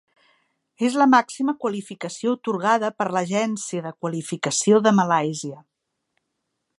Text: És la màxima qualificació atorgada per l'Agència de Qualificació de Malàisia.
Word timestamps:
És 0.85 0.95
la 1.01 1.05
màxima 1.11 1.53
qualificació 1.65 2.33
atorgada 2.37 2.91
per 3.01 3.07
l'Agència 3.17 3.85
de 3.89 3.95
Qualificació 4.05 4.81
de 4.89 4.95
Malàisia. 5.01 5.63